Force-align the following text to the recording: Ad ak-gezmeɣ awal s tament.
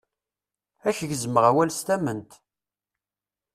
Ad 0.87 0.93
ak-gezmeɣ 0.95 1.43
awal 1.49 1.69
s 1.73 1.79
tament. 1.87 2.31